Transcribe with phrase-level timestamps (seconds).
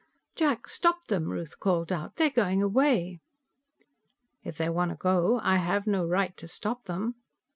[0.33, 2.15] "Jack, stop them," Ruth called out.
[2.15, 3.19] "They're going away."
[4.43, 7.13] "If they want to go, I have no right to stop them."